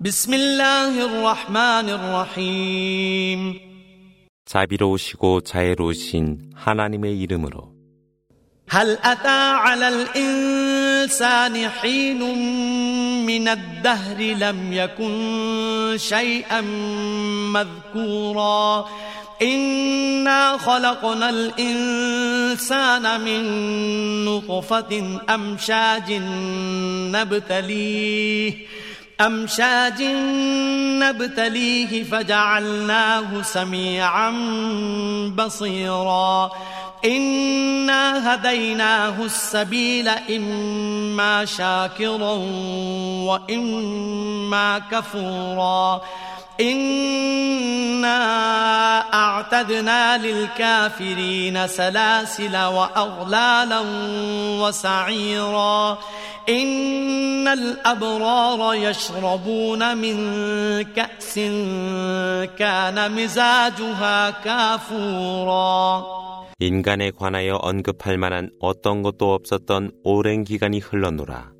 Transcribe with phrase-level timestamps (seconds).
[0.00, 3.60] بسم الله الرحمن الرحيم
[4.46, 7.72] 자비로우시고 자애로우신 하나님의 이름으로
[8.68, 12.20] هل أتى على الإنسان حين
[13.26, 16.60] من الدهر لم يكن شيئا
[17.52, 18.88] مذكورا
[19.42, 23.44] إنا خلقنا الإنسان من
[24.24, 26.12] نطفة أمشاج
[27.12, 28.52] نبتليه
[29.21, 30.03] أمشاج
[31.01, 34.31] نبتليه فجعلناه سميعا
[35.37, 36.51] بصيرا.
[37.05, 42.31] إنا هديناه السبيل إما شاكرا
[43.29, 46.01] وإما كفورا.
[46.60, 48.18] إنا
[49.14, 53.80] أعتدنا للكافرين سلاسل وأغلالا
[54.60, 55.98] وسعيرا
[56.48, 60.16] إن الأبرار يشربون من
[60.82, 61.34] كأس
[62.58, 66.22] كان مزاجها كافورا
[66.60, 71.50] 인간에 관하여 언급할 만한 어떤 것도 없었던 오랜 기간이 흘러노라.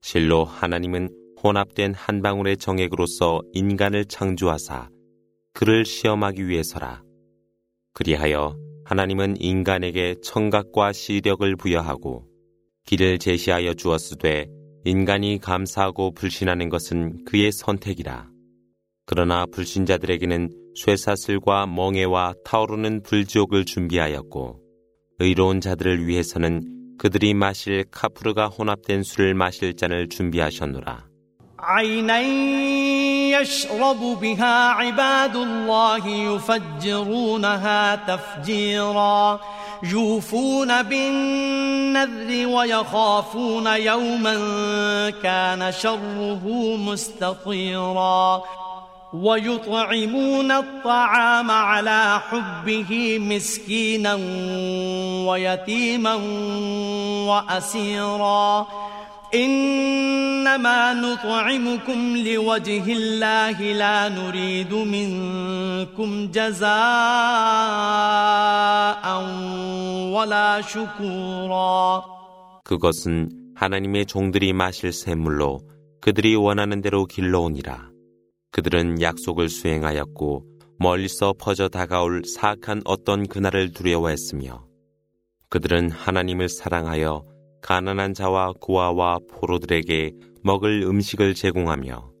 [0.00, 1.10] 실로 하나님은
[1.43, 4.89] 혼합된 한 방울의 정액으로서 인간을 창조하사
[5.53, 7.03] 그를 시험하기 위해서라.
[7.93, 12.25] 그리하여 하나님은 인간에게 청각과 시력을 부여하고
[12.85, 14.47] 길을 제시하여 주었으되
[14.85, 18.29] 인간이 감사하고 불신하는 것은 그의 선택이라.
[19.05, 24.61] 그러나 불신자들에게는 쇠사슬과 멍에와 타오르는 불지옥을 준비하였고
[25.19, 31.06] 의로운 자들을 위해서는 그들이 마실 카프르가 혼합된 술을 마실 잔을 준비하셨노라.
[31.59, 32.19] عينا
[33.39, 39.39] يشرب بها عباد الله يفجرونها تفجيرا
[39.83, 44.33] يوفون بالنذر ويخافون يوما
[45.23, 46.41] كان شره
[46.77, 48.43] مستطيرا
[49.13, 54.15] ويطعمون الطعام على حبه مسكينا
[55.27, 56.15] ويتيما
[57.27, 58.67] واسيرا.
[59.34, 66.72] انما نطعمكم لوجه الله لا نريد منكم جزاء
[70.12, 72.04] ولا شكورا
[72.64, 75.60] 그것은 하나님의 종들이 마실 샘물로
[76.00, 77.90] 그들이 원하는 대로 길러오니라.
[78.50, 80.44] 그들은 약속을 수행하였고
[80.78, 84.64] 멀리서 퍼져 다가올 사악한 어떤 그날을 두려워했으며
[85.48, 87.24] 그들은 하나님을 사랑하여
[87.61, 90.11] 가난한 자와 고아와 포로들에게
[90.43, 92.11] 먹을 음식을 제공하며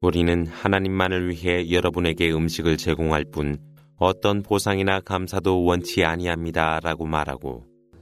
[0.00, 3.58] 우리는 하나님만을 위해 여러분에게 음식을 제공할 뿐
[3.96, 7.67] 어떤 보상이나 감사도 원치 아니합니다라고 말하고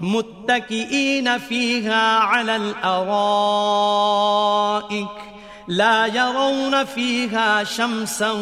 [0.00, 3.76] متكئين فيها على الأرائك
[5.68, 8.32] لا يرون فيها شمسا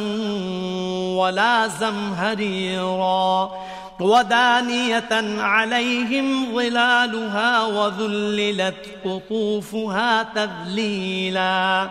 [1.18, 3.52] ولا زمهريرا
[4.00, 11.90] ودانية عليهم ظلالها وذللت قطوفها تذليلا.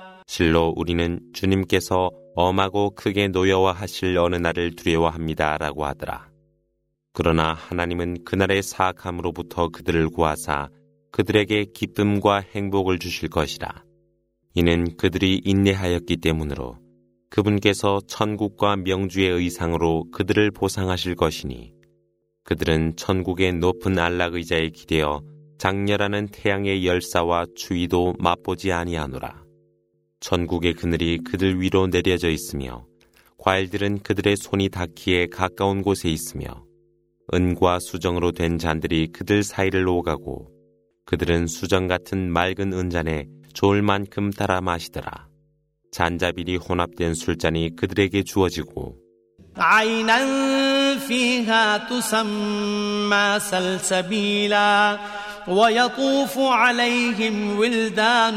[0.33, 6.29] 실로 우리는 주님께서 엄하고 크게 노여워하실 어느 날을 두려워합니다 라고 하더라.
[7.11, 10.69] 그러나 하나님은 그날의 사악함으로부터 그들을 구하사
[11.11, 13.83] 그들에게 기쁨과 행복을 주실 것이라.
[14.53, 16.77] 이는 그들이 인내하였기 때문으로
[17.29, 21.73] 그분께서 천국과 명주의 의상으로 그들을 보상하실 것이니
[22.45, 25.23] 그들은 천국의 높은 안락 의자에 기대어
[25.57, 29.40] 장렬하는 태양의 열사와 추위도 맛보지 아니하노라.
[30.20, 32.86] 천국의 그늘이 그들 위로 내려져 있으며
[33.38, 36.64] 과일들은 그들의 손이 닿기에 가까운 곳에 있으며
[37.32, 40.48] 은과 수정으로 된 잔들이 그들 사이를 오가고
[41.04, 45.28] 그들은 수정 같은 맑은 은잔에 좋을 만큼 따라 마시더라.
[45.92, 49.06] 잔자빌이 혼합된 술잔이 그들에게 주어지고
[49.58, 54.98] عينا فيها تسمى سلسبيلا
[55.48, 58.36] ويطوف عليهم ولدان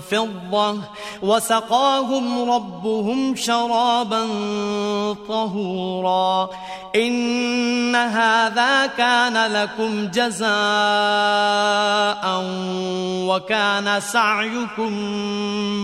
[0.00, 0.78] فضة
[1.22, 4.26] وسقاهم ربهم شرابا
[5.28, 6.50] طهورا
[6.96, 10.44] إن هذا كان لكم جزاء
[13.28, 14.92] وكان سعيكم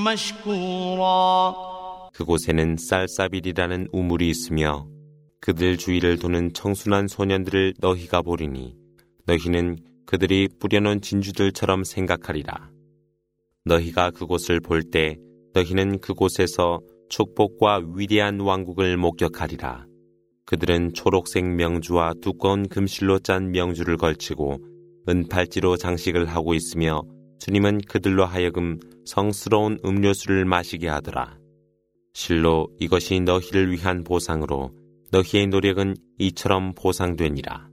[0.04, 1.70] مشكورا
[2.12, 4.86] 그곳에는 쌀사빌이라는 우물이 있으며
[5.40, 8.74] 그들 주위를 도는 청순한 소년들을 너희가 보리니
[9.27, 12.69] 너희는 그들이 뿌려놓은 진주들처럼 생각하리라.
[13.65, 15.17] 너희가 그곳을 볼 때
[15.53, 16.79] 너희는 그곳에서
[17.09, 19.85] 축복과 위대한 왕국을 목격하리라.
[20.45, 24.59] 그들은 초록색 명주와 두꺼운 금실로 짠 명주를 걸치고
[25.09, 27.01] 은팔찌로 장식을 하고 있으며
[27.39, 31.37] 주님은 그들로 하여금 성스러운 음료수를 마시게 하더라.
[32.13, 34.71] 실로 이것이 너희를 위한 보상으로
[35.11, 37.69] 너희의 노력은 이처럼 보상되니라.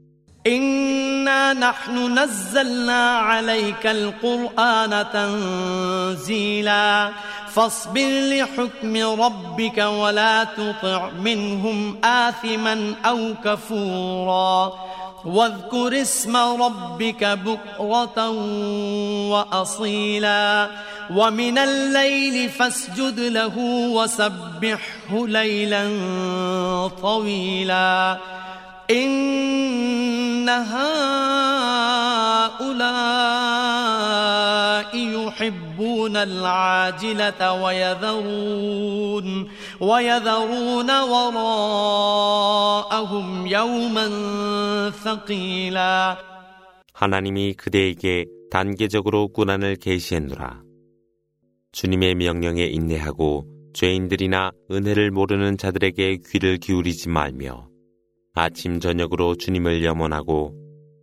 [1.53, 7.11] نحن نزلنا عليك القرآن تنزيلا
[7.55, 14.73] فاصبر لحكم ربك ولا تطع منهم آثما أو كفورا
[15.25, 18.31] واذكر اسم ربك بكرة
[19.31, 20.69] وأصيلا
[21.11, 23.59] ومن الليل فاسجد له
[23.89, 25.89] وسبحه ليلا
[27.03, 28.19] طويلا
[30.50, 30.88] هؤلاء
[34.96, 39.48] يحبون العاجلة ويذرون
[39.82, 42.48] ويذرون وراءهم
[43.48, 44.08] يوما
[44.90, 46.18] ثقيلا
[46.94, 50.64] 하나님이 그대에게 단계적으로 꾸난을 계시했노라.
[51.72, 57.68] 주님의 명령에 인내하고 죄인들이나 은혜를 모르는 자들에게 귀를 기울이지 말며
[58.34, 60.54] 아침 저녁으로 주님을 염원하고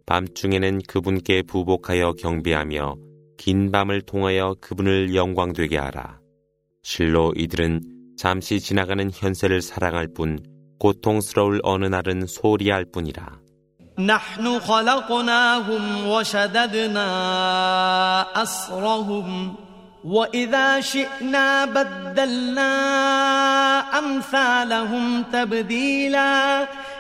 [0.06, 2.96] 밤중에는 그분께 부복하여 경배하며
[3.37, 6.20] 긴 밤을 통하여 그분을 영광되게 하라.
[6.82, 7.81] 실로 이들은
[8.17, 10.38] 잠시 지나가는 현세를 사랑할 뿐
[10.79, 13.44] 고통스러울 어느 날은 소리할 뿐이라.
[13.99, 17.06] نحن خلقناهم وشددنا
[18.43, 19.55] أسرهم
[20.05, 22.70] وإذا شئنا بدلنا
[23.99, 26.69] أمثالهم تبديلا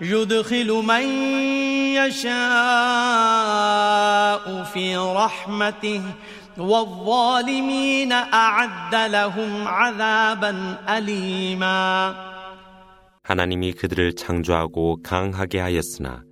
[0.00, 1.02] يدخل من
[1.96, 2.34] يشاء
[4.64, 6.02] في رحمته
[6.58, 12.26] والظالمين أعد لهم عذابا أليما
[13.22, 16.22] 하나님이 그들을 창조하고 강하게 하였으나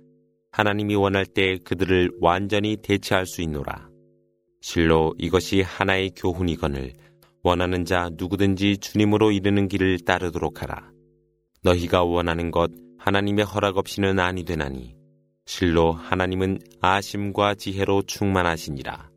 [0.51, 3.89] 하나님이 원할 때 그들을 완전히 대체할 수 있노라.
[4.61, 6.93] 실로 이것이 하나의 교훈이거늘
[7.43, 10.89] 원하는 자 누구든지 주님으로 이르는 길을 따르도록 하라.
[11.63, 14.94] 너희가 원하는 것 하나님의 허락 없이는 아니 되나니
[15.46, 19.10] 실로 하나님은 아심과 지혜로 충만하시니라.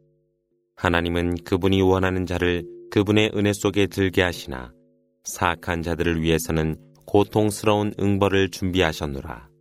[0.78, 4.72] 하나님은 그분이 원하는 자를 그분의 은혜 속에 들게 하시나
[5.26, 9.53] 사악한 자들을 위해서는 고통스러운 응벌을 준비하셨노라.